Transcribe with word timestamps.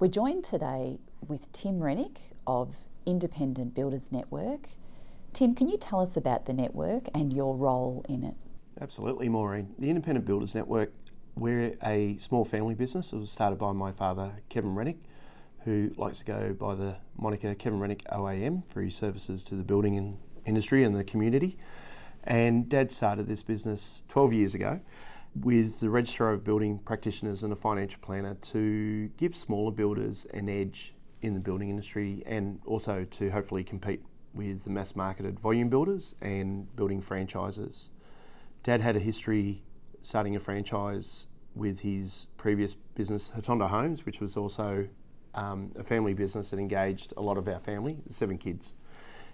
We're 0.00 0.06
joined 0.06 0.44
today 0.44 1.00
with 1.26 1.50
Tim 1.50 1.80
Rennick 1.80 2.20
of 2.46 2.86
Independent 3.04 3.74
Builders 3.74 4.12
Network. 4.12 4.68
Tim, 5.32 5.56
can 5.56 5.66
you 5.66 5.76
tell 5.76 5.98
us 5.98 6.16
about 6.16 6.46
the 6.46 6.52
network 6.52 7.08
and 7.12 7.32
your 7.32 7.56
role 7.56 8.06
in 8.08 8.22
it? 8.22 8.36
Absolutely, 8.80 9.28
Maureen. 9.28 9.74
The 9.76 9.90
Independent 9.90 10.24
Builders 10.24 10.54
Network, 10.54 10.92
we're 11.34 11.74
a 11.82 12.16
small 12.18 12.44
family 12.44 12.76
business. 12.76 13.12
It 13.12 13.16
was 13.16 13.32
started 13.32 13.58
by 13.58 13.72
my 13.72 13.90
father, 13.90 14.34
Kevin 14.48 14.76
Rennick, 14.76 14.98
who 15.64 15.90
likes 15.96 16.20
to 16.20 16.24
go 16.24 16.52
by 16.52 16.76
the 16.76 16.98
moniker 17.16 17.56
Kevin 17.56 17.80
Rennick 17.80 18.04
OAM 18.12 18.62
for 18.68 18.82
his 18.82 18.94
services 18.94 19.42
to 19.42 19.56
the 19.56 19.64
building 19.64 20.16
industry 20.46 20.84
and 20.84 20.94
the 20.94 21.02
community. 21.02 21.58
And 22.22 22.68
Dad 22.68 22.92
started 22.92 23.26
this 23.26 23.42
business 23.42 24.04
12 24.06 24.32
years 24.32 24.54
ago 24.54 24.80
with 25.34 25.80
the 25.80 25.90
Registrar 25.90 26.32
of 26.32 26.44
Building 26.44 26.78
Practitioners 26.78 27.42
and 27.42 27.52
a 27.52 27.56
financial 27.56 28.00
planner 28.00 28.34
to 28.34 29.08
give 29.16 29.36
smaller 29.36 29.70
builders 29.70 30.26
an 30.32 30.48
edge 30.48 30.94
in 31.20 31.34
the 31.34 31.40
building 31.40 31.68
industry 31.68 32.22
and 32.26 32.60
also 32.64 33.04
to 33.04 33.30
hopefully 33.30 33.64
compete 33.64 34.02
with 34.34 34.64
the 34.64 34.70
mass 34.70 34.94
marketed 34.94 35.38
volume 35.38 35.68
builders 35.68 36.14
and 36.20 36.74
building 36.76 37.00
franchises. 37.00 37.90
Dad 38.62 38.80
had 38.80 38.96
a 38.96 39.00
history 39.00 39.62
starting 40.02 40.36
a 40.36 40.40
franchise 40.40 41.26
with 41.54 41.80
his 41.80 42.28
previous 42.36 42.74
business, 42.74 43.32
Hotondo 43.34 43.68
Homes, 43.68 44.06
which 44.06 44.20
was 44.20 44.36
also 44.36 44.88
um, 45.34 45.72
a 45.76 45.82
family 45.82 46.14
business 46.14 46.50
that 46.50 46.58
engaged 46.58 47.12
a 47.16 47.22
lot 47.22 47.36
of 47.36 47.48
our 47.48 47.58
family, 47.58 47.98
seven 48.08 48.38
kids 48.38 48.74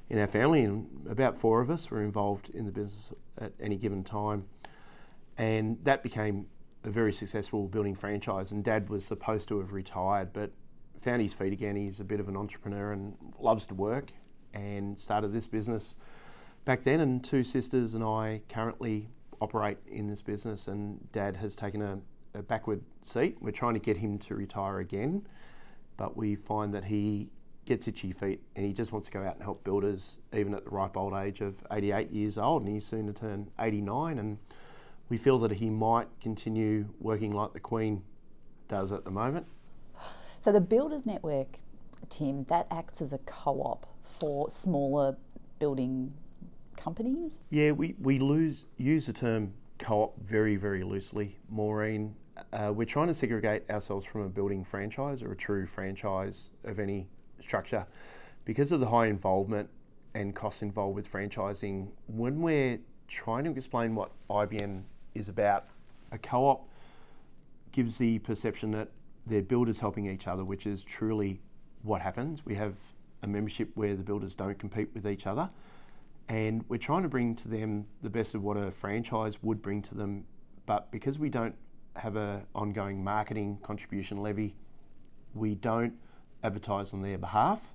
in 0.09 0.19
our 0.19 0.27
family, 0.27 0.63
and 0.63 1.07
about 1.09 1.37
four 1.37 1.61
of 1.61 1.71
us 1.71 1.91
were 1.91 2.03
involved 2.03 2.51
in 2.51 2.67
the 2.67 2.73
business 2.73 3.13
at 3.39 3.53
any 3.61 3.77
given 3.77 4.05
time. 4.05 4.45
And 5.37 5.79
that 5.85 6.03
became 6.03 6.47
a 6.85 6.91
very 6.91 7.13
successful 7.13 7.67
building 7.69 7.95
franchise. 7.95 8.53
And 8.53 8.63
Dad 8.63 8.89
was 8.89 9.05
supposed 9.05 9.49
to 9.49 9.59
have 9.59 9.73
retired, 9.73 10.33
but 10.33 10.53
found 10.99 11.23
his 11.23 11.35
feet 11.35 11.53
again. 11.53 11.77
He's 11.77 12.01
a 12.01 12.05
bit 12.05 12.21
of 12.21 12.29
an 12.29 12.37
entrepreneur 12.37 12.93
and 12.93 13.17
loves 13.39 13.67
to 13.69 13.75
work, 13.75 14.13
and 14.53 14.99
started 14.99 15.33
this 15.33 15.47
business 15.47 15.95
back 16.65 16.85
then. 16.85 17.01
And 17.01 17.23
two 17.23 17.43
sisters 17.45 17.95
and 17.95 18.05
I 18.05 18.43
currently 18.49 19.09
operate 19.41 19.79
in 19.87 20.09
this 20.09 20.23
business, 20.23 20.69
and 20.69 21.11
Dad 21.13 21.37
has 21.37 21.57
taken 21.57 21.83
a, 21.83 21.99
a 22.35 22.43
backward 22.43 22.83
seat. 23.03 23.39
We're 23.41 23.51
trying 23.51 23.75
to 23.75 23.81
get 23.81 23.97
him 23.97 24.19
to 24.21 24.35
retire 24.35 24.79
again, 24.79 25.27
but 25.97 26.17
we 26.17 26.37
find 26.37 26.73
that 26.75 26.85
he 26.85 27.31
gets 27.65 27.89
itchy 27.89 28.13
feet 28.13 28.43
and 28.55 28.67
he 28.67 28.75
just 28.75 28.93
wants 28.93 29.09
to 29.09 29.13
go 29.13 29.23
out 29.23 29.35
and 29.35 29.43
help 29.43 29.65
builders, 29.65 30.19
even 30.35 30.55
at 30.55 30.65
the 30.65 30.71
ripe 30.71 30.97
old 30.97 31.15
age 31.15 31.41
of 31.41 31.65
88 31.71 32.11
years 32.11 32.39
old, 32.39 32.63
and 32.63 32.73
he's 32.73 32.87
soon 32.87 33.07
to 33.07 33.13
turn 33.13 33.51
89. 33.59 34.19
And 34.19 34.39
we 35.09 35.19
feel 35.19 35.39
that 35.39 35.53
he 35.53 35.71
might 35.71 36.09
continue 36.21 36.89
working 36.99 37.33
like 37.33 37.53
the 37.53 37.61
Queen 37.61 38.03
does 38.69 38.93
at 38.93 39.05
the 39.05 39.11
moment. 39.11 39.47
So 40.41 40.53
the 40.53 40.61
Builders 40.61 41.07
Network, 41.07 41.59
Tim, 42.09 42.45
that 42.45 42.67
acts 42.71 43.01
as 43.01 43.13
a 43.13 43.19
co-op 43.19 43.87
for 44.03 44.51
smaller 44.51 45.17
building 45.59 46.13
companies? 46.77 47.43
Yeah, 47.51 47.73
we, 47.73 47.95
we 48.01 48.19
lose, 48.19 48.67
use 48.77 49.07
the 49.07 49.13
term 49.13 49.55
co-op 49.79 50.21
very, 50.21 50.57
very 50.57 50.85
loosely, 50.85 51.39
Maureen. 51.49 52.15
Uh, 52.53 52.73
we're 52.75 52.85
trying 52.85 53.07
to 53.07 53.15
segregate 53.15 53.69
ourselves 53.71 54.05
from 54.07 54.23
a 54.23 54.29
building 54.29 54.65
franchise 54.65 55.23
or 55.23 55.33
a 55.33 55.37
true 55.37 55.67
franchise 55.67 56.51
of 56.65 56.79
any 56.79 57.09
structure 57.41 57.87
because 58.45 58.73
of 58.73 58.81
the 58.81 58.87
high 58.87 59.07
involvement 59.07 59.69
and 60.15 60.35
costs 60.35 60.63
involved 60.63 60.95
with 60.95 61.11
franchising. 61.11 61.89
When 62.07 62.41
we're 62.41 62.79
trying 63.09 63.45
to 63.45 63.51
explain 63.51 63.95
what 63.95 64.11
IBN 64.29 64.83
is 65.15 65.29
about, 65.29 65.67
a 66.13 66.19
co 66.19 66.49
op 66.49 66.69
gives 67.73 67.99
the 67.99 68.19
perception 68.21 68.71
that 68.73 68.89
they're 69.27 69.43
builders 69.43 69.81
helping 69.81 70.07
each 70.07 70.27
other, 70.27 70.45
which 70.45 70.67
is 70.67 70.85
truly 70.85 71.41
what 71.83 72.03
happens. 72.03 72.45
We 72.45 72.55
have 72.55 72.77
a 73.23 73.27
membership 73.27 73.71
where 73.75 73.97
the 73.97 74.05
builders 74.05 74.35
don't 74.35 74.59
compete 74.59 74.91
with 74.95 75.07
each 75.07 75.27
other. 75.27 75.51
And 76.29 76.65
we're 76.69 76.79
trying 76.79 77.03
to 77.03 77.09
bring 77.09 77.35
to 77.37 77.49
them 77.49 77.87
the 78.03 78.11
best 78.11 78.35
of 78.35 78.43
what 78.43 78.57
a 78.57 78.71
franchise 78.71 79.43
would 79.43 79.61
bring 79.61 79.83
to 79.83 79.95
them. 79.95 80.25
But 80.67 80.91
because 80.91 81.19
we 81.19 81.29
don't 81.29 81.55
have 81.97 82.17
an 82.17 82.47
ongoing 82.55 83.05
marketing 83.05 83.59
contribution 83.63 84.19
levy, 84.19 84.55
we 85.35 85.55
don't 85.55 85.95
advertise 86.43 86.93
on 86.93 87.03
their 87.03 87.19
behalf. 87.19 87.75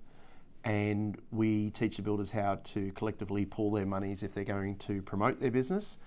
And 0.63 1.17
we 1.31 1.69
teach 1.71 1.97
the 1.97 2.01
builders 2.01 2.31
how 2.31 2.59
to 2.63 2.91
collectively 2.93 3.45
pool 3.45 3.71
their 3.71 3.85
monies 3.85 4.23
if 4.23 4.33
they're 4.33 4.43
going 4.43 4.77
to 4.77 5.01
promote 5.01 5.39
their 5.39 5.51
business. 5.51 5.97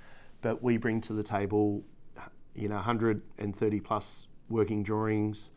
But 0.42 0.62
we 0.62 0.76
bring 0.76 1.00
to 1.02 1.14
the 1.14 1.22
table, 1.22 1.84
you 2.54 2.68
know, 2.68 2.74
130 2.76 3.80
plus 3.80 4.26
working 4.48 4.82
drawings 4.82 5.50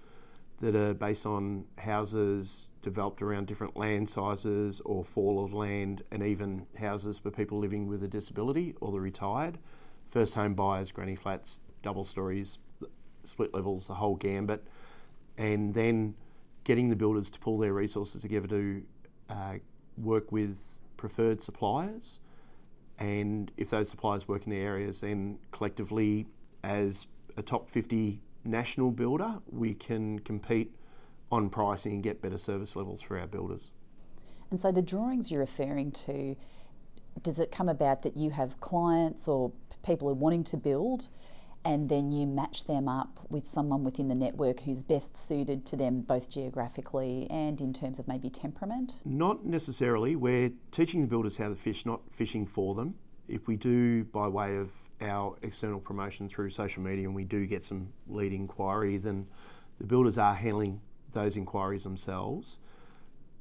that 0.62 0.76
are 0.76 0.94
based 0.94 1.26
on 1.26 1.66
houses 1.80 2.70
developed 2.82 3.22
around 3.22 3.48
different 3.48 3.76
land 3.76 4.10
sizes 4.10 4.80
or 4.86 5.04
fall 5.04 5.44
of 5.44 5.54
land, 5.54 6.04
and 6.12 6.24
even 6.24 6.66
houses 6.80 7.18
for 7.18 7.32
people 7.32 7.60
living 7.60 7.88
with 7.88 8.04
a 8.04 8.08
disability 8.08 8.74
or 8.80 8.92
the 8.92 9.02
retired, 9.02 9.58
first 10.06 10.36
home 10.36 10.54
buyers, 10.54 10.92
granny 10.92 11.16
flats, 11.16 11.60
double 11.82 12.06
stories, 12.06 12.60
split 13.24 13.54
levels, 13.54 13.88
the 13.88 13.96
whole 13.96 14.16
gambit, 14.16 14.66
and 15.38 15.74
then 15.74 16.16
getting 16.64 16.90
the 16.90 16.96
builders 16.96 17.30
to 17.30 17.40
pull 17.40 17.58
their 17.58 17.74
resources 17.74 18.22
together 18.22 18.48
to 18.48 18.84
uh, 19.30 19.56
work 19.98 20.32
with 20.32 20.80
preferred 20.98 21.42
suppliers. 21.42 22.20
And 22.98 23.52
if 23.58 23.70
those 23.70 23.90
suppliers 23.90 24.28
work 24.28 24.46
in 24.46 24.52
the 24.52 24.60
areas, 24.60 25.02
then 25.02 25.40
collectively, 25.52 26.28
as 26.64 27.08
a 27.38 27.42
top 27.42 27.70
50 27.70 28.22
national 28.44 28.92
builder, 28.92 29.36
we 29.50 29.74
can 29.74 30.20
compete 30.20 30.74
on 31.32 31.50
pricing 31.50 31.94
and 31.94 32.04
get 32.04 32.22
better 32.22 32.38
service 32.38 32.76
levels 32.76 33.02
for 33.02 33.20
our 33.20 33.28
builders. 33.28 33.74
And 34.52 34.62
so 34.62 34.72
the 34.72 34.82
drawings 34.82 35.32
you're 35.32 35.40
referring 35.40 35.92
to, 35.92 36.36
does 37.22 37.40
it 37.40 37.52
come 37.52 37.68
about 37.68 38.04
that 38.04 38.16
you 38.16 38.30
have 38.32 38.60
clients 38.60 39.28
or 39.28 39.52
people 39.84 40.08
who 40.08 40.14
are 40.14 40.18
wanting 40.18 40.44
to 40.46 40.58
build 40.58 41.08
and 41.66 41.90
then 41.90 42.12
you 42.12 42.28
match 42.28 42.66
them 42.66 42.88
up 42.88 43.26
with 43.30 43.48
someone 43.48 43.84
within 43.84 44.08
the 44.08 44.16
network 44.16 44.62
who's 44.62 44.84
best 44.84 45.18
suited 45.18 45.66
to 45.66 45.76
them 45.76 46.02
both 46.02 46.30
geographically 46.30 47.28
and 47.30 47.60
in 47.60 47.74
terms 47.74 48.00
of 48.00 48.08
maybe 48.08 48.30
temperament? 48.30 49.02
Not 49.04 49.46
necessarily. 49.46 50.16
We're 50.16 50.52
teaching 50.72 51.02
the 51.02 51.08
builders 51.08 51.38
how 51.38 51.50
to 51.50 51.56
fish, 51.56 51.86
not 51.86 52.02
fishing 52.12 52.46
for 52.46 52.76
them 52.76 52.96
if 53.28 53.48
we 53.48 53.56
do 53.56 54.04
by 54.06 54.28
way 54.28 54.58
of 54.58 54.72
our 55.02 55.36
external 55.42 55.80
promotion 55.80 56.30
through 56.30 56.50
social 56.52 56.82
media 56.82 57.06
and 57.06 57.16
we 57.16 57.24
do 57.24 57.46
get 57.46 57.64
some 57.64 57.90
lead 58.08 58.34
inquiry, 58.34 58.98
then 58.98 59.28
the 59.80 59.86
builders 59.86 60.18
are 60.18 60.36
handling 60.36 60.82
those 61.12 61.38
inquiries 61.38 61.84
themselves. 61.84 62.60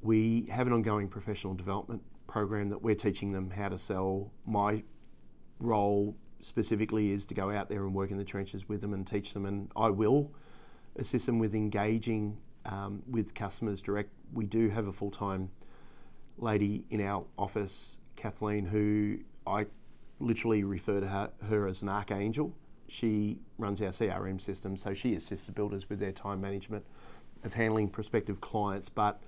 We 0.00 0.46
have 0.50 0.66
an 0.66 0.72
ongoing 0.72 1.08
professional 1.08 1.54
development 1.54 2.02
program 2.26 2.70
that 2.70 2.82
we're 2.82 2.94
teaching 2.94 3.32
them 3.32 3.50
how 3.50 3.68
to 3.68 3.78
sell. 3.78 4.32
My 4.46 4.82
role 5.58 6.16
specifically 6.40 7.12
is 7.12 7.24
to 7.26 7.34
go 7.34 7.50
out 7.50 7.68
there 7.68 7.84
and 7.84 7.94
work 7.94 8.10
in 8.10 8.18
the 8.18 8.24
trenches 8.24 8.68
with 8.68 8.80
them 8.80 8.92
and 8.92 9.06
teach 9.06 9.32
them, 9.32 9.46
and 9.46 9.70
I 9.76 9.90
will 9.90 10.32
assist 10.96 11.26
them 11.26 11.38
with 11.38 11.54
engaging 11.54 12.40
um, 12.66 13.02
with 13.08 13.34
customers 13.34 13.80
direct. 13.80 14.10
We 14.32 14.46
do 14.46 14.68
have 14.70 14.86
a 14.86 14.92
full 14.92 15.10
time 15.10 15.50
lady 16.38 16.84
in 16.90 17.00
our 17.00 17.24
office, 17.38 17.98
Kathleen, 18.16 18.66
who 18.66 19.18
I 19.46 19.66
literally 20.18 20.64
refer 20.64 21.00
to 21.00 21.08
her, 21.08 21.30
her 21.48 21.66
as 21.66 21.82
an 21.82 21.88
archangel. 21.88 22.54
She 22.88 23.38
runs 23.58 23.80
our 23.82 23.88
CRM 23.88 24.40
system, 24.40 24.76
so 24.76 24.94
she 24.94 25.14
assists 25.14 25.46
the 25.46 25.52
builders 25.52 25.88
with 25.88 25.98
their 25.98 26.12
time 26.12 26.40
management 26.40 26.84
of 27.42 27.54
handling 27.54 27.88
prospective 27.88 28.40
clients, 28.40 28.88
but 28.88 29.22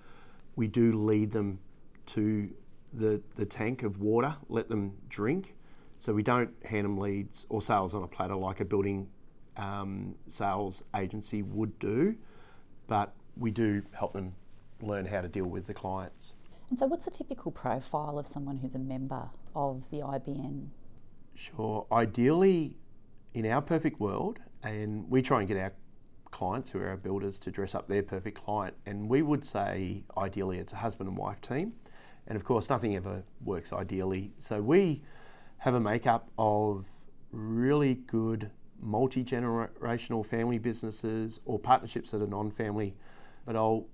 we 0.54 0.66
do 0.66 0.92
lead 0.92 1.32
them 1.32 1.58
to 2.06 2.50
the, 2.92 3.20
the 3.36 3.44
tank 3.44 3.82
of 3.82 4.00
water, 4.00 4.36
let 4.48 4.68
them 4.68 4.96
drink. 5.08 5.54
So 5.98 6.12
we 6.12 6.22
don't 6.22 6.50
hand 6.64 6.84
them 6.84 6.98
leads 6.98 7.46
or 7.48 7.62
sales 7.62 7.94
on 7.94 8.02
a 8.02 8.08
platter 8.08 8.36
like 8.36 8.60
a 8.60 8.64
building 8.64 9.08
um, 9.56 10.14
sales 10.28 10.82
agency 10.94 11.42
would 11.42 11.78
do, 11.78 12.16
but 12.86 13.14
we 13.36 13.50
do 13.50 13.82
help 13.92 14.12
them 14.12 14.34
learn 14.80 15.06
how 15.06 15.20
to 15.20 15.28
deal 15.28 15.46
with 15.46 15.66
the 15.66 15.74
clients. 15.74 16.34
And 16.68 16.78
so, 16.78 16.86
what's 16.86 17.04
the 17.04 17.10
typical 17.10 17.52
profile 17.52 18.18
of 18.18 18.26
someone 18.26 18.58
who's 18.58 18.74
a 18.74 18.78
member 18.78 19.30
of 19.54 19.88
the 19.90 19.98
IBN? 19.98 20.68
Sure. 21.34 21.86
Ideally, 21.92 22.74
in 23.34 23.46
our 23.46 23.62
perfect 23.62 24.00
world, 24.00 24.38
and 24.62 25.08
we 25.08 25.22
try 25.22 25.40
and 25.40 25.48
get 25.48 25.56
our 25.56 25.72
clients 26.30 26.70
who 26.70 26.80
are 26.80 26.88
our 26.88 26.96
builders 26.96 27.38
to 27.38 27.50
dress 27.50 27.74
up 27.74 27.86
their 27.86 28.02
perfect 28.02 28.42
client, 28.42 28.74
and 28.84 29.08
we 29.08 29.22
would 29.22 29.44
say 29.44 30.04
ideally 30.16 30.58
it's 30.58 30.72
a 30.72 30.76
husband 30.76 31.08
and 31.08 31.16
wife 31.16 31.40
team. 31.40 31.74
And 32.26 32.34
of 32.34 32.44
course, 32.44 32.68
nothing 32.68 32.96
ever 32.96 33.22
works 33.44 33.72
ideally. 33.72 34.32
So, 34.40 34.60
we 34.60 35.02
have 35.58 35.74
a 35.74 35.80
makeup 35.80 36.30
of 36.38 36.88
really 37.32 37.94
good 37.94 38.50
multi 38.80 39.24
generational 39.24 40.24
family 40.24 40.58
businesses 40.58 41.40
or 41.44 41.58
partnerships 41.58 42.10
that 42.10 42.22
are 42.22 42.26
non 42.26 42.50
family. 42.50 42.94
But 43.44 43.56
I'll 43.56 43.86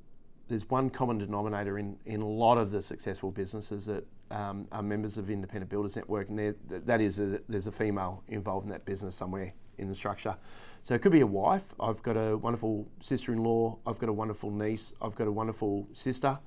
there's 0.48 0.68
one 0.68 0.90
common 0.90 1.18
denominator 1.18 1.78
in, 1.78 1.96
in 2.04 2.20
a 2.20 2.28
lot 2.28 2.58
of 2.58 2.70
the 2.70 2.82
successful 2.82 3.30
businesses 3.30 3.86
that 3.86 4.06
um, 4.30 4.66
are 4.72 4.82
members 4.82 5.16
of 5.16 5.30
Independent 5.30 5.70
Builders 5.70 5.96
Network, 5.96 6.28
and 6.28 6.54
that 6.68 7.00
is 7.00 7.18
a, 7.18 7.40
there's 7.48 7.66
a 7.66 7.72
female 7.72 8.22
involved 8.28 8.66
in 8.66 8.70
that 8.70 8.84
business 8.84 9.14
somewhere 9.14 9.54
in 9.78 9.88
the 9.88 9.94
structure. 9.94 10.36
So 10.82 10.94
it 10.94 11.00
could 11.00 11.12
be 11.12 11.20
a 11.20 11.26
wife. 11.26 11.74
I've 11.80 12.02
got 12.02 12.16
a 12.16 12.36
wonderful 12.36 12.86
sister-in-law. 13.00 13.78
I've 13.86 13.98
got 13.98 14.08
a 14.08 14.12
wonderful 14.12 14.50
niece. 14.50 14.92
I've 15.00 15.14
got 15.14 15.26
a 15.26 15.32
wonderful 15.32 15.88
sister, 15.92 16.38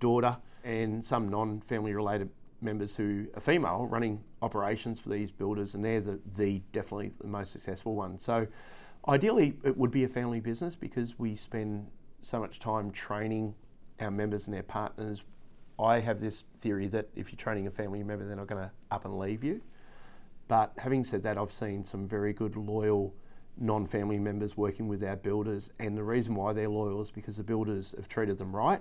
daughter, 0.00 0.36
and 0.64 1.02
some 1.04 1.28
non-family 1.28 1.94
related 1.94 2.30
members 2.60 2.96
who 2.96 3.26
are 3.34 3.40
female 3.40 3.86
running 3.90 4.24
operations 4.42 5.00
for 5.00 5.08
these 5.08 5.30
builders, 5.30 5.74
and 5.74 5.84
they're 5.84 6.00
the, 6.00 6.20
the 6.36 6.62
definitely 6.72 7.12
the 7.20 7.26
most 7.26 7.52
successful 7.52 7.94
one. 7.94 8.18
So 8.18 8.46
ideally, 9.08 9.56
it 9.64 9.76
would 9.76 9.90
be 9.90 10.04
a 10.04 10.08
family 10.08 10.40
business 10.40 10.76
because 10.76 11.18
we 11.18 11.36
spend 11.36 11.88
so 12.20 12.40
much 12.40 12.58
time 12.58 12.90
training 12.90 13.54
our 14.00 14.10
members 14.10 14.46
and 14.46 14.54
their 14.54 14.62
partners. 14.62 15.22
I 15.78 16.00
have 16.00 16.20
this 16.20 16.42
theory 16.42 16.86
that 16.88 17.08
if 17.14 17.30
you're 17.30 17.38
training 17.38 17.66
a 17.66 17.70
family 17.70 18.02
member, 18.02 18.26
they're 18.26 18.36
not 18.36 18.46
going 18.46 18.62
to 18.62 18.70
up 18.90 19.04
and 19.04 19.18
leave 19.18 19.44
you. 19.44 19.60
But 20.48 20.72
having 20.78 21.04
said 21.04 21.22
that, 21.24 21.38
I've 21.38 21.52
seen 21.52 21.84
some 21.84 22.06
very 22.06 22.32
good, 22.32 22.56
loyal 22.56 23.14
non 23.58 23.86
family 23.86 24.18
members 24.18 24.56
working 24.56 24.88
with 24.88 25.02
our 25.02 25.16
builders. 25.16 25.70
And 25.78 25.96
the 25.96 26.02
reason 26.02 26.34
why 26.34 26.52
they're 26.52 26.68
loyal 26.68 27.00
is 27.00 27.10
because 27.10 27.36
the 27.36 27.42
builders 27.42 27.94
have 27.96 28.08
treated 28.08 28.38
them 28.38 28.54
right 28.54 28.80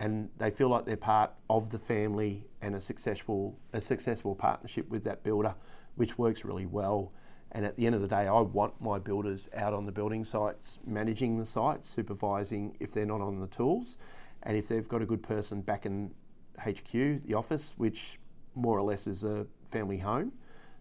and 0.00 0.28
they 0.38 0.50
feel 0.50 0.68
like 0.68 0.84
they're 0.84 0.96
part 0.96 1.32
of 1.48 1.70
the 1.70 1.78
family 1.78 2.44
and 2.60 2.74
a 2.74 2.80
successful, 2.80 3.58
a 3.72 3.80
successful 3.80 4.34
partnership 4.34 4.88
with 4.88 5.04
that 5.04 5.22
builder, 5.22 5.54
which 5.94 6.18
works 6.18 6.44
really 6.44 6.66
well. 6.66 7.12
And 7.52 7.64
at 7.64 7.76
the 7.76 7.86
end 7.86 7.94
of 7.94 8.00
the 8.00 8.08
day, 8.08 8.26
I 8.26 8.40
want 8.40 8.80
my 8.80 8.98
builders 8.98 9.48
out 9.54 9.72
on 9.72 9.86
the 9.86 9.92
building 9.92 10.24
sites, 10.24 10.80
managing 10.84 11.38
the 11.38 11.46
sites, 11.46 11.88
supervising 11.88 12.76
if 12.80 12.92
they're 12.92 13.06
not 13.06 13.20
on 13.20 13.40
the 13.40 13.46
tools, 13.46 13.96
and 14.42 14.56
if 14.56 14.66
they've 14.68 14.88
got 14.88 15.02
a 15.02 15.06
good 15.06 15.22
person 15.22 15.60
back 15.60 15.86
in 15.86 16.12
HQ, 16.58 16.90
the 16.92 17.34
office, 17.34 17.74
which 17.76 18.18
more 18.54 18.78
or 18.78 18.82
less 18.82 19.06
is 19.06 19.22
a 19.22 19.46
family 19.66 19.98
home, 19.98 20.32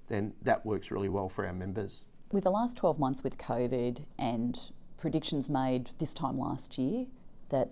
then 0.07 0.33
that 0.42 0.65
works 0.65 0.92
really 0.92 1.10
well 1.10 1.30
for 1.30 1.45
our 1.45 1.54
members. 1.54 2.06
With 2.31 2.44
the 2.44 2.51
last 2.51 2.77
12 2.77 3.00
months 3.00 3.24
with 3.24 3.38
COVID 3.38 4.06
and 4.18 4.71
predictions 4.98 5.50
made 5.50 5.92
this 6.00 6.13
time 6.13 6.39
last 6.39 6.77
year 6.77 7.06
that 7.50 7.71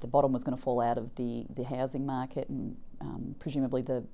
the 0.00 0.06
bottom 0.06 0.32
was 0.32 0.44
going 0.44 0.56
to 0.56 0.62
fall 0.62 0.80
out 0.80 0.98
of 0.98 1.14
the, 1.16 1.46
the 1.54 1.64
housing 1.64 2.06
market 2.06 2.48
and 2.48 2.76
um, 3.00 3.34
presumably 3.38 3.82
the 3.82 4.04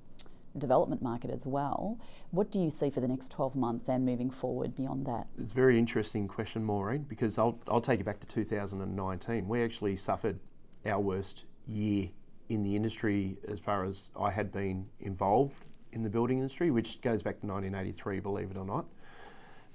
development 0.58 1.02
market 1.02 1.30
as 1.30 1.46
well. 1.46 1.98
What 2.30 2.50
do 2.50 2.58
you 2.58 2.70
see 2.70 2.90
for 2.90 3.00
the 3.00 3.08
next 3.08 3.30
12 3.30 3.54
months 3.54 3.88
and 3.88 4.04
moving 4.04 4.30
forward 4.30 4.74
beyond 4.74 5.06
that? 5.06 5.26
It's 5.38 5.52
a 5.52 5.54
very 5.54 5.78
interesting 5.78 6.28
question, 6.28 6.64
Maureen, 6.64 7.04
because 7.08 7.38
I'll, 7.38 7.58
I'll 7.68 7.80
take 7.80 7.98
you 7.98 8.04
back 8.04 8.20
to 8.20 8.26
2019. 8.26 9.48
We 9.48 9.62
actually 9.62 9.96
suffered 9.96 10.40
our 10.84 11.00
worst 11.00 11.44
year 11.66 12.08
in 12.48 12.62
the 12.62 12.74
industry 12.74 13.38
as 13.46 13.60
far 13.60 13.84
as 13.84 14.10
I 14.18 14.30
had 14.30 14.50
been 14.50 14.88
involved 14.98 15.64
in 15.92 16.02
the 16.02 16.10
building 16.10 16.38
industry, 16.38 16.70
which 16.70 17.00
goes 17.00 17.22
back 17.22 17.40
to 17.40 17.46
1983, 17.46 18.20
believe 18.20 18.50
it 18.50 18.56
or 18.56 18.64
not. 18.64 18.86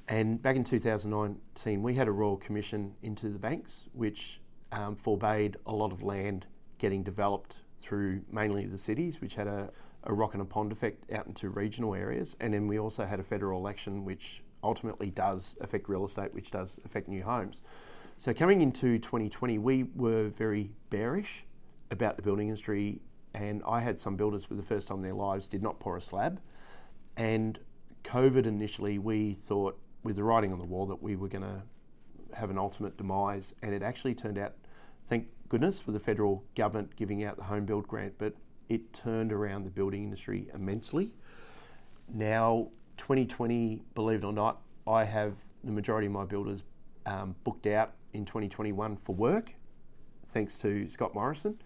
And 0.07 0.41
back 0.41 0.55
in 0.55 0.63
2019, 0.63 1.81
we 1.81 1.95
had 1.95 2.07
a 2.07 2.11
royal 2.11 2.37
commission 2.37 2.93
into 3.01 3.29
the 3.29 3.39
banks, 3.39 3.87
which 3.93 4.39
um, 4.75 4.95
forbade 4.95 5.57
a 5.65 5.73
lot 5.73 5.91
of 5.91 6.03
land 6.03 6.45
getting 6.77 7.03
developed 7.03 7.55
through 7.79 8.21
mainly 8.31 8.65
the 8.65 8.77
cities, 8.77 9.21
which 9.21 9.35
had 9.35 9.47
a, 9.47 9.71
a 10.03 10.13
rock 10.13 10.33
and 10.33 10.41
a 10.41 10.45
pond 10.45 10.71
effect 10.71 11.09
out 11.11 11.25
into 11.27 11.49
regional 11.49 11.95
areas. 11.95 12.35
And 12.39 12.53
then 12.53 12.67
we 12.67 12.77
also 12.77 13.05
had 13.05 13.19
a 13.19 13.23
federal 13.23 13.59
election, 13.59 14.05
which 14.05 14.43
ultimately 14.63 15.09
does 15.09 15.57
affect 15.61 15.87
real 15.87 16.05
estate, 16.05 16.33
which 16.33 16.51
does 16.51 16.79
affect 16.85 17.07
new 17.07 17.23
homes. 17.23 17.61
So 18.17 18.33
coming 18.33 18.61
into 18.61 18.97
2020, 18.99 19.57
we 19.59 19.83
were 19.95 20.29
very 20.29 20.71
bearish 20.89 21.45
about 21.91 22.17
the 22.17 22.23
building 22.23 22.47
industry, 22.47 23.01
and 23.33 23.61
I 23.67 23.81
had 23.81 23.99
some 23.99 24.15
builders 24.15 24.45
for 24.45 24.55
the 24.55 24.63
first 24.63 24.87
time 24.87 24.97
in 24.97 25.03
their 25.03 25.13
lives 25.13 25.47
did 25.47 25.61
not 25.61 25.79
pour 25.79 25.97
a 25.97 26.01
slab. 26.01 26.41
And 27.17 27.59
COVID 28.03 28.45
initially, 28.45 28.99
we 28.99 29.33
thought 29.33 29.79
with 30.03 30.15
the 30.15 30.23
writing 30.23 30.53
on 30.53 30.59
the 30.59 30.65
wall 30.65 30.85
that 30.87 31.01
we 31.01 31.15
were 31.15 31.27
going 31.27 31.43
to 31.43 31.63
have 32.33 32.49
an 32.49 32.57
ultimate 32.57 32.97
demise, 32.97 33.53
and 33.61 33.73
it 33.73 33.83
actually 33.83 34.15
turned 34.15 34.37
out, 34.37 34.53
thank 35.07 35.27
goodness, 35.49 35.79
for 35.79 35.91
the 35.91 35.99
federal 35.99 36.43
government 36.55 36.95
giving 36.95 37.23
out 37.23 37.37
the 37.37 37.43
home 37.43 37.65
build 37.65 37.87
grant, 37.87 38.15
but 38.17 38.33
it 38.69 38.93
turned 38.93 39.31
around 39.31 39.63
the 39.63 39.69
building 39.69 40.03
industry 40.03 40.47
immensely. 40.53 41.13
Now, 42.13 42.69
2020, 42.97 43.83
believe 43.93 44.23
it 44.23 44.25
or 44.25 44.33
not, 44.33 44.61
I 44.87 45.03
have 45.03 45.37
the 45.63 45.71
majority 45.71 46.07
of 46.07 46.13
my 46.13 46.25
builders 46.25 46.63
um, 47.05 47.35
booked 47.43 47.67
out 47.67 47.93
in 48.13 48.25
2021 48.25 48.97
for 48.97 49.15
work, 49.15 49.53
thanks 50.27 50.57
to 50.59 50.87
Scott 50.87 51.13
Morrison. 51.13 51.59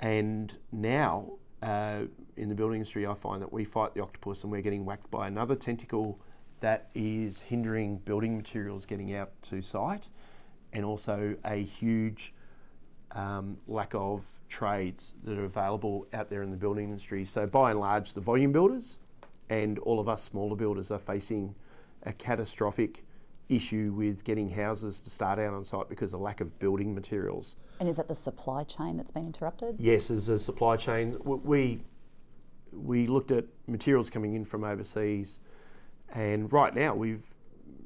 And 0.00 0.56
now, 0.72 1.32
uh, 1.62 2.02
in 2.36 2.48
the 2.48 2.54
building 2.54 2.76
industry, 2.76 3.06
I 3.06 3.14
find 3.14 3.42
that 3.42 3.52
we 3.52 3.64
fight 3.64 3.94
the 3.94 4.02
octopus 4.02 4.42
and 4.42 4.52
we're 4.52 4.62
getting 4.62 4.84
whacked 4.84 5.10
by 5.10 5.26
another 5.26 5.56
tentacle 5.56 6.20
that 6.60 6.90
is 6.94 7.40
hindering 7.40 7.98
building 7.98 8.36
materials 8.36 8.84
getting 8.84 9.14
out 9.14 9.30
to 9.42 9.62
site 9.62 10.08
and 10.72 10.84
also 10.84 11.36
a 11.44 11.56
huge 11.56 12.34
um, 13.12 13.58
lack 13.66 13.94
of 13.94 14.26
trades 14.48 15.14
that 15.24 15.38
are 15.38 15.44
available 15.44 16.06
out 16.12 16.30
there 16.30 16.42
in 16.42 16.50
the 16.50 16.56
building 16.56 16.88
industry. 16.88 17.24
So, 17.24 17.46
by 17.46 17.70
and 17.70 17.80
large, 17.80 18.12
the 18.12 18.20
volume 18.20 18.52
builders 18.52 18.98
and 19.48 19.78
all 19.80 19.98
of 19.98 20.08
us 20.08 20.22
smaller 20.22 20.56
builders 20.56 20.90
are 20.90 20.98
facing 20.98 21.54
a 22.02 22.12
catastrophic 22.12 23.04
issue 23.48 23.94
with 23.96 24.24
getting 24.24 24.50
houses 24.50 25.00
to 25.00 25.10
start 25.10 25.38
out 25.38 25.54
on 25.54 25.64
site 25.64 25.88
because 25.88 26.12
of 26.12 26.20
lack 26.20 26.40
of 26.40 26.58
building 26.58 26.94
materials. 26.94 27.56
And 27.80 27.88
is 27.88 27.96
that 27.96 28.08
the 28.08 28.14
supply 28.14 28.64
chain 28.64 28.96
that's 28.96 29.10
been 29.10 29.26
interrupted? 29.26 29.76
Yes, 29.78 30.08
there's 30.08 30.28
a 30.28 30.38
supply 30.38 30.76
chain. 30.76 31.16
We 31.24 31.80
we 32.72 33.06
looked 33.06 33.30
at 33.30 33.46
materials 33.66 34.10
coming 34.10 34.34
in 34.34 34.44
from 34.44 34.64
overseas, 34.64 35.40
and 36.10 36.52
right 36.52 36.74
now 36.74 36.94
we've 36.94 37.22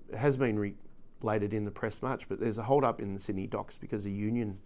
it 0.08 0.19
has 0.19 0.36
been 0.36 0.74
related 1.22 1.54
in 1.54 1.64
the 1.64 1.70
press 1.70 2.02
much, 2.02 2.28
but 2.28 2.40
there's 2.40 2.58
a 2.58 2.64
hold 2.64 2.84
up 2.84 3.00
in 3.00 3.14
the 3.14 3.20
Sydney 3.20 3.46
docks 3.46 3.78
because 3.78 4.04
of 4.04 4.12
union 4.12 4.58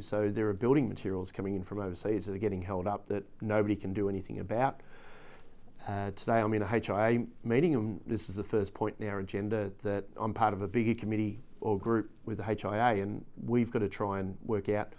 So 0.00 0.28
there 0.28 0.48
are 0.48 0.54
building 0.54 0.88
materials 0.88 1.32
coming 1.32 1.54
in 1.54 1.62
from 1.62 1.80
overseas 1.80 2.26
that 2.26 2.34
are 2.34 2.38
getting 2.38 2.62
held 2.62 2.86
up 2.86 3.06
that 3.08 3.24
nobody 3.40 3.74
can 3.74 3.92
do 3.92 4.08
anything 4.08 4.38
about. 4.38 4.80
Uh, 5.88 6.10
today 6.12 6.40
I'm 6.40 6.52
in 6.54 6.62
a 6.62 6.66
HIA 6.66 7.26
meeting, 7.42 7.74
and 7.74 8.00
this 8.06 8.28
is 8.28 8.36
the 8.36 8.44
first 8.44 8.74
point 8.74 8.96
in 9.00 9.08
our 9.08 9.18
agenda 9.18 9.72
that 9.82 10.04
I'm 10.16 10.32
part 10.34 10.54
of 10.54 10.62
a 10.62 10.68
bigger 10.68 10.94
committee 10.94 11.40
or 11.60 11.78
group 11.78 12.10
with 12.24 12.38
the 12.38 12.44
HIA, 12.44 13.02
and 13.02 13.24
we've 13.44 13.70
got 13.70 13.80
to 13.80 13.88
try 13.88 14.20
and 14.20 14.36
work 14.44 14.68
out 14.68 14.92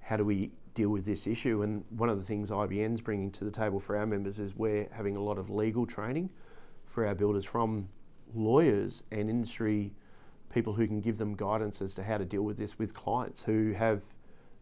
how 0.00 0.16
do 0.16 0.24
we 0.24 0.50
deal 0.74 0.88
with 0.90 1.04
this 1.04 1.26
issue. 1.26 1.62
And 1.62 1.84
one 1.90 2.08
of 2.08 2.18
the 2.18 2.24
things 2.24 2.50
IBN's 2.50 3.00
bringing 3.00 3.30
to 3.32 3.44
the 3.44 3.50
table 3.50 3.80
for 3.80 3.96
our 3.96 4.06
members 4.06 4.40
is 4.40 4.54
we're 4.54 4.88
having 4.92 5.16
a 5.16 5.22
lot 5.22 5.38
of 5.38 5.50
legal 5.50 5.84
training 5.84 6.30
for 6.84 7.06
our 7.06 7.14
builders 7.14 7.44
from 7.44 7.88
lawyers 8.34 9.04
and 9.10 9.28
industry 9.28 9.92
people 10.52 10.74
who 10.74 10.86
can 10.86 11.00
give 11.00 11.18
them 11.18 11.34
guidance 11.34 11.82
as 11.82 11.94
to 11.94 12.02
how 12.02 12.18
to 12.18 12.24
deal 12.24 12.42
with 12.42 12.56
this 12.56 12.78
with 12.78 12.94
clients 12.94 13.42
who 13.42 13.72
have 13.72 14.02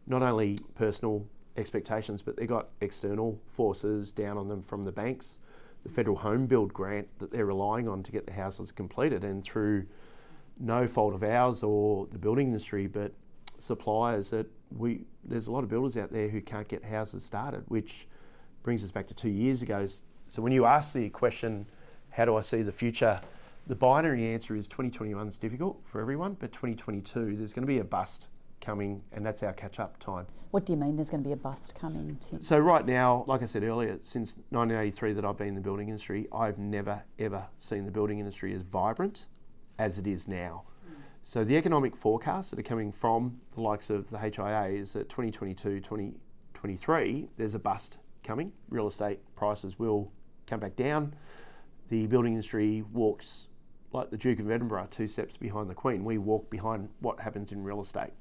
not 0.06 0.22
only 0.22 0.58
personal 0.74 1.26
expectations, 1.56 2.20
but 2.20 2.36
they've 2.36 2.48
got 2.48 2.68
external 2.80 3.40
forces 3.46 4.12
down 4.12 4.36
on 4.36 4.48
them 4.48 4.62
from 4.62 4.84
the 4.84 4.92
banks 4.92 5.38
the 5.84 5.90
federal 5.90 6.16
home 6.16 6.46
build 6.46 6.72
grant 6.72 7.06
that 7.18 7.30
they're 7.30 7.46
relying 7.46 7.86
on 7.88 8.02
to 8.02 8.10
get 8.10 8.26
the 8.26 8.32
houses 8.32 8.72
completed, 8.72 9.22
and 9.22 9.44
through 9.44 9.86
no 10.58 10.86
fault 10.86 11.14
of 11.14 11.22
ours 11.22 11.62
or 11.62 12.06
the 12.10 12.18
building 12.18 12.48
industry, 12.48 12.86
but 12.86 13.12
suppliers 13.58 14.30
that 14.30 14.46
we 14.76 15.04
there's 15.24 15.46
a 15.46 15.52
lot 15.52 15.62
of 15.62 15.70
builders 15.70 15.96
out 15.96 16.10
there 16.10 16.28
who 16.28 16.40
can't 16.40 16.68
get 16.68 16.82
houses 16.84 17.22
started, 17.22 17.62
which 17.68 18.08
brings 18.62 18.82
us 18.82 18.90
back 18.90 19.06
to 19.06 19.14
two 19.14 19.28
years 19.28 19.62
ago. 19.62 19.86
So 20.26 20.42
when 20.42 20.52
you 20.52 20.64
ask 20.64 20.94
the 20.94 21.08
question, 21.10 21.66
how 22.10 22.24
do 22.24 22.36
I 22.36 22.40
see 22.40 22.62
the 22.62 22.72
future? 22.72 23.20
The 23.66 23.74
binary 23.74 24.26
answer 24.26 24.54
is 24.54 24.68
2021 24.68 25.26
is 25.26 25.38
difficult 25.38 25.80
for 25.84 25.98
everyone, 25.98 26.36
but 26.38 26.52
2022 26.52 27.34
there's 27.36 27.54
going 27.54 27.62
to 27.62 27.66
be 27.66 27.78
a 27.78 27.84
bust 27.84 28.28
coming, 28.60 29.02
and 29.10 29.24
that's 29.24 29.42
our 29.42 29.54
catch 29.54 29.80
up 29.80 29.98
time. 29.98 30.26
What 30.50 30.66
do 30.66 30.74
you 30.74 30.78
mean 30.78 30.96
there's 30.96 31.08
going 31.08 31.22
to 31.22 31.26
be 31.26 31.32
a 31.32 31.36
bust 31.36 31.74
coming? 31.74 32.18
Tim? 32.20 32.42
So, 32.42 32.58
right 32.58 32.84
now, 32.84 33.24
like 33.26 33.42
I 33.42 33.46
said 33.46 33.62
earlier, 33.64 33.98
since 34.02 34.36
1983 34.50 35.14
that 35.14 35.24
I've 35.24 35.38
been 35.38 35.48
in 35.48 35.54
the 35.54 35.62
building 35.62 35.88
industry, 35.88 36.28
I've 36.30 36.58
never 36.58 37.04
ever 37.18 37.46
seen 37.56 37.86
the 37.86 37.90
building 37.90 38.18
industry 38.18 38.52
as 38.52 38.62
vibrant 38.62 39.28
as 39.78 39.98
it 39.98 40.06
is 40.06 40.28
now. 40.28 40.64
So, 41.22 41.42
the 41.42 41.56
economic 41.56 41.96
forecasts 41.96 42.50
that 42.50 42.58
are 42.58 42.62
coming 42.62 42.92
from 42.92 43.40
the 43.54 43.62
likes 43.62 43.88
of 43.88 44.10
the 44.10 44.18
HIA 44.18 44.66
is 44.78 44.92
that 44.92 45.08
2022, 45.08 45.80
2023, 45.80 47.30
there's 47.38 47.54
a 47.54 47.58
bust 47.58 47.96
coming. 48.22 48.52
Real 48.68 48.88
estate 48.88 49.20
prices 49.36 49.78
will 49.78 50.12
come 50.46 50.60
back 50.60 50.76
down. 50.76 51.14
The 51.88 52.06
building 52.06 52.34
industry 52.34 52.82
walks 52.92 53.48
like 53.94 54.10
the 54.10 54.18
Duke 54.18 54.40
of 54.40 54.50
Edinburgh, 54.50 54.88
two 54.90 55.08
steps 55.08 55.38
behind 55.38 55.70
the 55.70 55.74
Queen. 55.74 56.04
We 56.04 56.18
walk 56.18 56.50
behind 56.50 56.90
what 57.00 57.20
happens 57.20 57.52
in 57.52 57.64
real 57.64 57.80
estate 57.80 58.12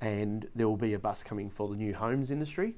and 0.00 0.48
there 0.54 0.68
will 0.68 0.76
be 0.76 0.94
a 0.94 0.98
bus 0.98 1.22
coming 1.22 1.50
for 1.50 1.68
the 1.68 1.76
new 1.76 1.94
homes 1.94 2.30
industry, 2.30 2.76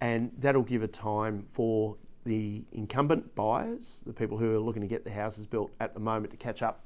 and 0.00 0.32
that'll 0.38 0.62
give 0.62 0.82
a 0.82 0.88
time 0.88 1.44
for 1.46 1.96
the 2.24 2.64
incumbent 2.72 3.34
buyers, 3.34 4.02
the 4.06 4.12
people 4.12 4.36
who 4.36 4.54
are 4.54 4.58
looking 4.58 4.82
to 4.82 4.88
get 4.88 5.04
the 5.04 5.10
houses 5.10 5.46
built 5.46 5.70
at 5.80 5.94
the 5.94 6.00
moment, 6.00 6.32
to 6.32 6.36
catch 6.36 6.62
up, 6.62 6.80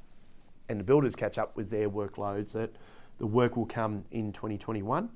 and 0.68 0.78
the 0.78 0.84
builders 0.84 1.16
catch 1.16 1.38
up 1.38 1.56
with 1.56 1.70
their 1.70 1.88
workloads. 1.88 2.52
That 2.52 2.74
the 3.18 3.26
work 3.26 3.56
will 3.56 3.66
come 3.66 4.04
in 4.10 4.32
2021, 4.32 5.08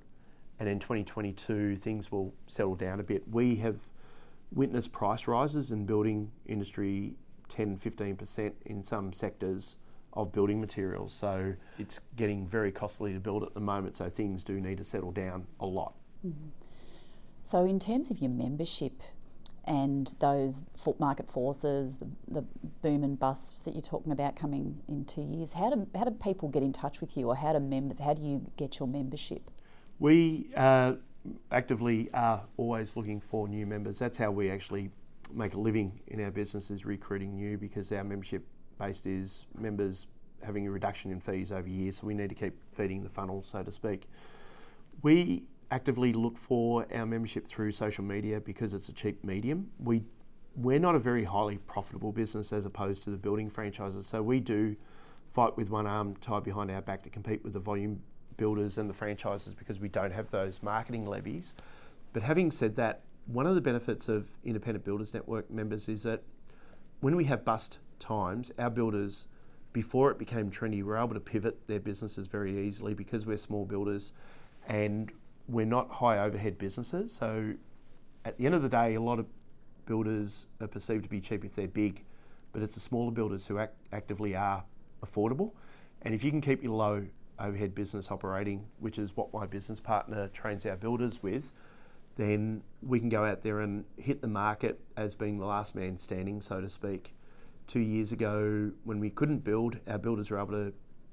and 0.58 0.68
in 0.68 0.78
2022 0.78 1.76
things 1.76 2.10
will 2.10 2.32
settle 2.46 2.74
down 2.74 3.00
a 3.00 3.02
bit. 3.02 3.28
We 3.30 3.56
have 3.56 3.80
witnessed 4.50 4.92
price 4.92 5.26
rises 5.26 5.72
in 5.72 5.84
building 5.84 6.30
industry 6.46 7.16
10 7.54 7.76
15% 7.76 8.52
in 8.66 8.82
some 8.82 9.12
sectors 9.12 9.76
of 10.12 10.32
building 10.32 10.60
materials. 10.60 11.14
So 11.14 11.54
it's 11.78 12.00
getting 12.16 12.46
very 12.46 12.72
costly 12.72 13.12
to 13.12 13.20
build 13.20 13.44
at 13.44 13.54
the 13.54 13.60
moment, 13.60 13.96
so 13.96 14.08
things 14.08 14.42
do 14.42 14.60
need 14.60 14.78
to 14.78 14.84
settle 14.84 15.12
down 15.12 15.46
a 15.60 15.66
lot. 15.66 15.94
Mm-hmm. 16.26 16.48
So, 17.44 17.64
in 17.64 17.78
terms 17.78 18.10
of 18.10 18.20
your 18.20 18.30
membership 18.30 19.02
and 19.66 20.14
those 20.18 20.62
foot 20.76 20.98
market 20.98 21.28
forces, 21.28 21.98
the, 21.98 22.08
the, 22.26 22.44
boom 22.82 23.04
and 23.04 23.18
bust 23.18 23.64
that 23.64 23.74
you're 23.74 23.82
talking 23.82 24.12
about 24.12 24.34
coming 24.34 24.80
in 24.88 25.04
two 25.04 25.22
years, 25.22 25.52
how 25.52 25.70
do, 25.70 25.86
how 25.94 26.04
do 26.04 26.10
people 26.10 26.48
get 26.48 26.62
in 26.62 26.72
touch 26.72 27.00
with 27.00 27.16
you 27.16 27.28
or 27.28 27.36
how 27.36 27.52
do 27.52 27.60
members, 27.60 27.98
how 27.98 28.14
do 28.14 28.22
you 28.22 28.50
get 28.56 28.78
your 28.78 28.88
membership? 28.88 29.50
We 29.98 30.48
uh, 30.56 30.94
actively 31.50 32.08
are 32.14 32.46
always 32.56 32.96
looking 32.96 33.20
for 33.20 33.46
new 33.46 33.66
members. 33.66 33.98
That's 33.98 34.16
how 34.18 34.30
we 34.30 34.50
actually 34.50 34.90
make 35.34 35.54
a 35.54 35.60
living 35.60 36.00
in 36.06 36.22
our 36.22 36.30
business 36.30 36.70
is 36.70 36.84
recruiting 36.84 37.36
new 37.36 37.58
because 37.58 37.90
our 37.92 38.04
membership 38.04 38.46
based 38.78 39.06
is 39.06 39.46
members 39.58 40.06
having 40.42 40.66
a 40.66 40.70
reduction 40.70 41.10
in 41.10 41.20
fees 41.20 41.52
over 41.52 41.68
years, 41.68 41.98
so 41.98 42.06
we 42.06 42.14
need 42.14 42.28
to 42.28 42.34
keep 42.34 42.54
feeding 42.72 43.02
the 43.02 43.08
funnel, 43.08 43.42
so 43.42 43.62
to 43.62 43.72
speak. 43.72 44.06
We 45.02 45.44
actively 45.70 46.12
look 46.12 46.36
for 46.36 46.86
our 46.94 47.06
membership 47.06 47.46
through 47.46 47.72
social 47.72 48.04
media 48.04 48.40
because 48.40 48.74
it's 48.74 48.88
a 48.88 48.92
cheap 48.92 49.24
medium. 49.24 49.70
We 49.78 50.02
we're 50.56 50.78
not 50.78 50.94
a 50.94 51.00
very 51.00 51.24
highly 51.24 51.58
profitable 51.58 52.12
business 52.12 52.52
as 52.52 52.64
opposed 52.64 53.02
to 53.04 53.10
the 53.10 53.16
building 53.16 53.50
franchises, 53.50 54.06
so 54.06 54.22
we 54.22 54.38
do 54.38 54.76
fight 55.26 55.56
with 55.56 55.68
one 55.68 55.86
arm 55.86 56.14
tied 56.20 56.44
behind 56.44 56.70
our 56.70 56.80
back 56.80 57.02
to 57.02 57.10
compete 57.10 57.42
with 57.42 57.54
the 57.54 57.58
volume 57.58 58.00
builders 58.36 58.78
and 58.78 58.88
the 58.88 58.94
franchises 58.94 59.52
because 59.52 59.80
we 59.80 59.88
don't 59.88 60.12
have 60.12 60.30
those 60.30 60.62
marketing 60.62 61.06
levies. 61.06 61.54
But 62.12 62.22
having 62.22 62.52
said 62.52 62.76
that, 62.76 63.02
one 63.26 63.46
of 63.46 63.54
the 63.54 63.60
benefits 63.60 64.08
of 64.08 64.28
Independent 64.44 64.84
Builders 64.84 65.14
Network 65.14 65.50
members 65.50 65.88
is 65.88 66.02
that 66.02 66.22
when 67.00 67.16
we 67.16 67.24
have 67.24 67.44
bust 67.44 67.78
times, 67.98 68.52
our 68.58 68.70
builders, 68.70 69.28
before 69.72 70.10
it 70.10 70.18
became 70.18 70.50
trendy, 70.50 70.82
were 70.82 70.96
able 70.96 71.14
to 71.14 71.20
pivot 71.20 71.66
their 71.66 71.80
businesses 71.80 72.26
very 72.26 72.58
easily 72.58 72.94
because 72.94 73.26
we're 73.26 73.36
small 73.36 73.64
builders 73.64 74.12
and 74.68 75.10
we're 75.48 75.66
not 75.66 75.90
high 75.90 76.18
overhead 76.18 76.58
businesses. 76.58 77.12
So 77.12 77.54
at 78.24 78.38
the 78.38 78.46
end 78.46 78.54
of 78.54 78.62
the 78.62 78.68
day, 78.68 78.94
a 78.94 79.00
lot 79.00 79.18
of 79.18 79.26
builders 79.86 80.46
are 80.60 80.66
perceived 80.66 81.04
to 81.04 81.10
be 81.10 81.20
cheap 81.20 81.44
if 81.44 81.54
they're 81.54 81.68
big, 81.68 82.04
but 82.52 82.62
it's 82.62 82.74
the 82.74 82.80
smaller 82.80 83.10
builders 83.10 83.46
who 83.46 83.58
act, 83.58 83.76
actively 83.92 84.34
are 84.34 84.64
affordable. 85.04 85.52
And 86.02 86.14
if 86.14 86.24
you 86.24 86.30
can 86.30 86.40
keep 86.40 86.62
your 86.62 86.72
low 86.72 87.06
overhead 87.38 87.74
business 87.74 88.10
operating, 88.10 88.66
which 88.78 88.98
is 88.98 89.16
what 89.16 89.32
my 89.32 89.46
business 89.46 89.80
partner 89.80 90.28
trains 90.28 90.64
our 90.66 90.76
builders 90.76 91.22
with, 91.22 91.52
then 92.16 92.62
we 92.82 93.00
can 93.00 93.08
go 93.08 93.24
out 93.24 93.42
there 93.42 93.60
and 93.60 93.84
hit 93.96 94.20
the 94.22 94.28
market 94.28 94.80
as 94.96 95.14
being 95.14 95.38
the 95.38 95.46
last 95.46 95.74
man 95.74 95.98
standing, 95.98 96.40
so 96.40 96.60
to 96.60 96.68
speak. 96.68 97.14
Two 97.66 97.80
years 97.80 98.12
ago, 98.12 98.72
when 98.84 99.00
we 99.00 99.10
couldn't 99.10 99.38
build, 99.38 99.78
our 99.88 99.98
builders 99.98 100.30
were 100.30 100.38
able 100.38 100.52
to 100.52 100.72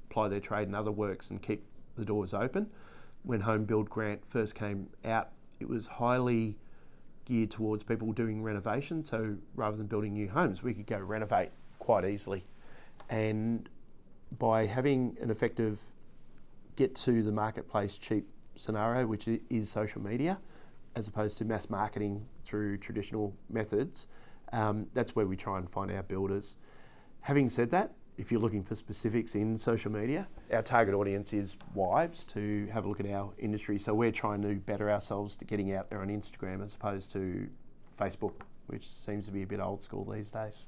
apply 0.10 0.28
their 0.28 0.40
trade 0.40 0.68
in 0.68 0.76
other 0.76 0.92
works 0.92 1.30
and 1.30 1.42
keep 1.42 1.66
the 1.96 2.06
doors 2.06 2.34
open. 2.34 2.70
When 3.24 3.42
Home 3.42 3.66
Build 3.66 3.90
Grant 3.90 4.26
first 4.26 4.56
came 4.56 4.90
out, 5.06 5.30
it 5.60 5.70
was 5.70 5.88
highly 5.88 6.58
geared 7.26 7.52
towards 7.52 7.84
people 7.84 8.12
doing 8.12 8.44
renovation. 8.44 9.04
So 9.04 9.38
rather 9.56 9.78
than 9.78 9.88
building 9.88 10.14
new 10.14 10.30
homes, 10.30 10.62
we 10.62 10.74
could 10.74 10.88
go 10.88 10.98
renovate 10.98 11.52
quite 11.80 12.06
easily. 12.06 12.46
And 13.10 13.70
by 14.38 14.66
having 14.66 15.18
an 15.22 15.30
effective 15.30 15.92
get 16.76 16.96
to 16.96 17.22
the 17.22 17.32
marketplace 17.32 17.98
cheap 17.98 18.28
scenario, 18.56 19.06
which 19.06 19.28
is 19.28 19.70
social 19.70 20.02
media, 20.02 20.40
as 20.96 21.08
opposed 21.08 21.38
to 21.38 21.46
mass 21.46 21.70
marketing 21.70 22.26
through 22.44 22.78
traditional 22.78 23.34
methods, 23.50 24.08
um, 24.52 24.88
that's 24.94 25.16
where 25.16 25.26
we 25.26 25.38
try 25.38 25.58
and 25.58 25.70
find 25.70 25.92
our 25.92 26.04
builders. 26.04 26.58
Having 27.22 27.50
said 27.50 27.72
that, 27.72 27.94
if 28.18 28.32
you're 28.32 28.42
looking 28.42 28.64
for 28.64 28.76
specifics 28.76 29.36
in 29.36 29.58
social 29.58 29.92
media, 29.92 30.28
our 30.52 30.62
target 30.62 30.94
audience 30.94 31.34
is 31.34 31.58
wives 31.74 32.26
to 32.26 32.68
have 32.72 32.86
a 32.86 32.90
look 32.90 33.00
at 33.00 33.08
our 33.08 33.34
industry. 33.40 33.80
So 33.80 33.94
we're 33.94 34.12
trying 34.12 34.42
to 34.44 34.56
better 34.56 34.92
ourselves 34.92 35.36
to 35.38 35.46
getting 35.46 35.74
out 35.74 35.90
there 35.90 36.02
on 36.02 36.10
Instagram 36.10 36.64
as 36.64 36.76
opposed 36.76 37.12
to 37.14 37.50
Facebook, 37.98 38.34
which 38.68 38.88
seems 38.88 39.26
to 39.26 39.32
be 39.32 39.44
a 39.44 39.48
bit 39.48 39.60
old 39.60 39.82
school 39.82 40.04
these 40.04 40.30
days. 40.30 40.68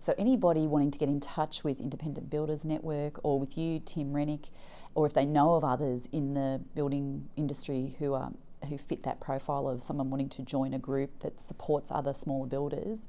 So 0.00 0.14
anybody 0.18 0.66
wanting 0.66 0.90
to 0.92 0.98
get 0.98 1.08
in 1.08 1.20
touch 1.20 1.62
with 1.62 1.80
Independent 1.80 2.30
Builders 2.30 2.64
Network 2.64 3.20
or 3.22 3.38
with 3.38 3.58
you, 3.58 3.78
Tim 3.78 4.12
Rennick, 4.12 4.48
or 4.94 5.06
if 5.06 5.12
they 5.12 5.24
know 5.24 5.54
of 5.54 5.64
others 5.64 6.08
in 6.10 6.34
the 6.34 6.60
building 6.74 7.28
industry 7.36 7.96
who 7.98 8.14
are 8.14 8.32
who 8.72 8.78
fit 8.78 9.02
that 9.04 9.20
profile 9.20 9.68
of 9.68 9.82
someone 9.82 10.10
wanting 10.10 10.28
to 10.30 10.42
join 10.42 10.74
a 10.74 10.78
group 10.78 11.20
that 11.20 11.40
supports 11.40 11.90
other 11.92 12.12
smaller 12.12 12.46
builders, 12.46 13.06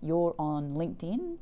you're 0.00 0.34
on 0.38 0.74
LinkedIn. 0.74 1.38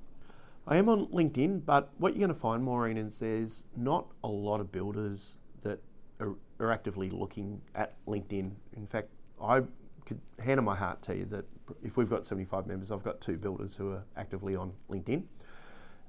I 0.66 0.76
am 0.76 0.88
on 0.88 1.06
LinkedIn, 1.08 1.66
but 1.66 1.90
what 1.98 2.14
you're 2.14 2.20
going 2.20 2.28
to 2.28 2.34
find, 2.34 2.64
Maureen, 2.64 2.96
is 2.96 3.18
there's 3.18 3.64
not 3.76 4.06
a 4.22 4.28
lot 4.28 4.60
of 4.60 4.72
builders 4.72 5.36
that 5.62 5.80
are, 6.20 6.36
are 6.58 6.72
actively 6.72 7.10
looking 7.10 7.60
at 7.74 7.96
LinkedIn. 8.06 8.52
In 8.76 8.86
fact, 8.86 9.08
I 9.42 9.62
could 10.06 10.20
hand 10.38 10.58
on 10.58 10.64
my 10.64 10.76
heart 10.76 11.02
tell 11.02 11.16
you 11.16 11.26
that 11.26 11.44
if 11.82 11.96
we've 11.96 12.08
got 12.08 12.24
75 12.24 12.66
members, 12.66 12.90
I've 12.90 13.04
got 13.04 13.20
two 13.20 13.36
builders 13.36 13.76
who 13.76 13.92
are 13.92 14.04
actively 14.16 14.54
on 14.56 14.72
LinkedIn. 14.88 15.24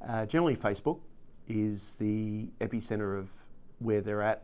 Uh, 0.08 0.26
generally, 0.26 0.56
Facebook 0.56 1.00
is 1.48 1.96
the 1.96 2.50
epicenter 2.60 3.18
of 3.18 3.32
where 3.80 4.02
they're 4.02 4.22
at, 4.22 4.44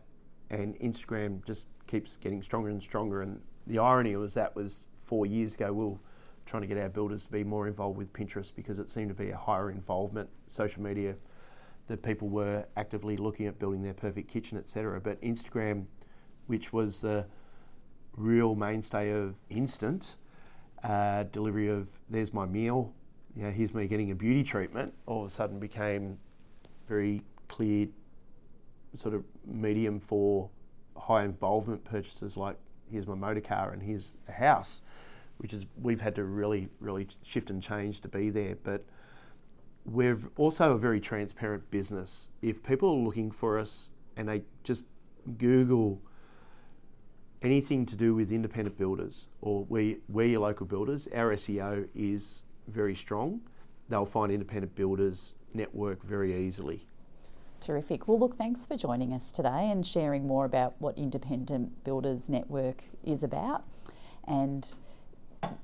and 0.52 0.78
Instagram 0.78 1.44
just 1.44 1.66
keeps 1.86 2.16
getting 2.16 2.42
stronger 2.42 2.68
and 2.68 2.80
stronger. 2.80 3.22
And 3.22 3.40
the 3.66 3.78
irony 3.78 4.14
was 4.16 4.34
that 4.34 4.54
was 4.54 4.86
four 4.96 5.26
years 5.26 5.54
ago, 5.54 5.72
we 5.72 5.84
were 5.86 5.98
trying 6.46 6.62
to 6.62 6.68
get 6.68 6.76
our 6.76 6.90
builders 6.90 7.24
to 7.24 7.32
be 7.32 7.42
more 7.42 7.66
involved 7.66 7.96
with 7.96 8.12
Pinterest 8.12 8.54
because 8.54 8.78
it 8.78 8.88
seemed 8.88 9.08
to 9.08 9.14
be 9.14 9.30
a 9.30 9.36
higher 9.36 9.70
involvement, 9.70 10.28
social 10.48 10.82
media, 10.82 11.16
that 11.86 12.02
people 12.02 12.28
were 12.28 12.66
actively 12.76 13.16
looking 13.16 13.46
at 13.46 13.58
building 13.58 13.82
their 13.82 13.94
perfect 13.94 14.28
kitchen, 14.28 14.58
etc. 14.58 15.00
But 15.00 15.20
Instagram, 15.22 15.86
which 16.46 16.72
was 16.72 17.00
the 17.00 17.26
real 18.16 18.54
mainstay 18.54 19.10
of 19.10 19.36
instant 19.48 20.16
uh, 20.84 21.24
delivery 21.24 21.68
of 21.68 21.88
there's 22.10 22.34
my 22.34 22.44
meal, 22.44 22.92
you 23.34 23.44
know, 23.44 23.50
here's 23.50 23.72
me 23.72 23.86
getting 23.86 24.10
a 24.10 24.14
beauty 24.14 24.42
treatment, 24.42 24.92
all 25.06 25.22
of 25.22 25.26
a 25.28 25.30
sudden 25.30 25.58
became 25.58 26.18
very 26.88 27.22
clear 27.48 27.88
sort 28.94 29.14
of 29.14 29.24
medium 29.46 30.00
for 30.00 30.50
high 30.96 31.24
involvement 31.24 31.84
purchases 31.84 32.36
like 32.36 32.56
here's 32.90 33.06
my 33.06 33.14
motor 33.14 33.40
car 33.40 33.72
and 33.72 33.82
here's 33.82 34.16
a 34.28 34.32
house, 34.32 34.82
which 35.38 35.52
is 35.52 35.66
we've 35.80 36.00
had 36.00 36.14
to 36.14 36.24
really, 36.24 36.68
really 36.78 37.08
shift 37.24 37.50
and 37.50 37.62
change 37.62 38.00
to 38.02 38.08
be 38.08 38.30
there. 38.30 38.56
But 38.62 38.84
we're 39.84 40.18
also 40.36 40.72
a 40.72 40.78
very 40.78 41.00
transparent 41.00 41.68
business. 41.70 42.28
If 42.42 42.62
people 42.62 42.90
are 42.90 43.04
looking 43.04 43.30
for 43.30 43.58
us 43.58 43.90
and 44.16 44.28
they 44.28 44.42
just 44.62 44.84
Google 45.38 46.00
anything 47.40 47.84
to 47.86 47.96
do 47.96 48.14
with 48.14 48.30
independent 48.30 48.78
builders 48.78 49.28
or 49.40 49.64
we, 49.68 49.98
we're 50.08 50.26
your 50.26 50.42
local 50.42 50.66
builders, 50.66 51.08
our 51.14 51.34
SEO 51.34 51.88
is 51.94 52.44
very 52.68 52.94
strong. 52.94 53.40
They'll 53.88 54.06
find 54.06 54.30
independent 54.30 54.74
builders 54.76 55.34
network 55.52 56.02
very 56.02 56.46
easily. 56.46 56.86
Terrific. 57.62 58.08
Well, 58.08 58.18
look, 58.18 58.36
thanks 58.36 58.66
for 58.66 58.76
joining 58.76 59.12
us 59.12 59.30
today 59.30 59.70
and 59.70 59.86
sharing 59.86 60.26
more 60.26 60.44
about 60.44 60.74
what 60.80 60.98
Independent 60.98 61.84
Builders 61.84 62.28
Network 62.28 62.82
is 63.04 63.22
about. 63.22 63.62
And 64.26 64.66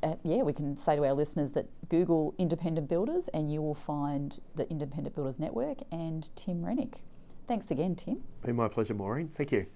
uh, 0.03 0.15
yeah, 0.23 0.43
we 0.43 0.53
can 0.53 0.77
say 0.77 0.95
to 0.95 1.05
our 1.05 1.13
listeners 1.13 1.53
that 1.53 1.67
Google 1.89 2.37
Independent 2.39 2.89
Builders 2.89 3.27
and 3.35 3.53
you 3.53 3.61
will 3.61 3.75
find 3.75 4.39
the 4.55 4.71
Independent 4.71 5.17
Builders 5.17 5.41
Network 5.41 5.79
and 5.91 6.31
Tim 6.37 6.65
Rennick. 6.65 7.01
Thanks 7.49 7.73
again, 7.73 7.97
Tim. 7.97 8.23
Been 8.45 8.55
my 8.55 8.69
pleasure, 8.69 8.95
Maureen. 8.95 9.27
Thank 9.27 9.51
you. 9.51 9.67